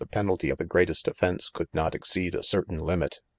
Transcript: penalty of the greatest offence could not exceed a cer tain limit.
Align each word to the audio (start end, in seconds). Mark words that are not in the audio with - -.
penalty 0.11 0.49
of 0.49 0.57
the 0.57 0.65
greatest 0.65 1.07
offence 1.07 1.47
could 1.47 1.67
not 1.73 1.93
exceed 1.93 2.33
a 2.33 2.41
cer 2.41 2.63
tain 2.63 2.79
limit. 2.79 3.19